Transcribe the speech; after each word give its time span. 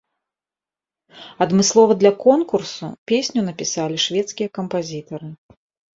Адмыслова 1.45 1.97
для 2.03 2.13
конкурсу 2.25 2.85
песню 3.11 3.45
напісалі 3.51 3.97
шведскія 4.05 4.49
кампазітары. 4.61 5.29